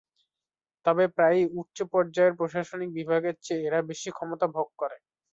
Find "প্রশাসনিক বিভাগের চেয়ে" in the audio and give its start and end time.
2.39-3.65